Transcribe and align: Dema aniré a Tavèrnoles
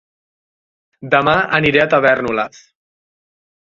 Dema 1.11 1.35
aniré 1.59 1.83
a 1.85 1.87
Tavèrnoles 1.93 2.65